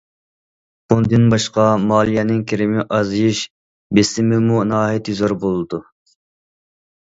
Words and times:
بۇندىن 0.93 1.27
باشقا، 1.33 1.65
مالىيەنىڭ 1.91 2.39
كىرىمى 2.53 2.87
ئازىيىش 2.97 3.43
بېسىمىمۇ 4.01 4.67
ناھايىتى 4.73 5.19
زور 5.23 5.39
بولىدۇ. 5.47 5.85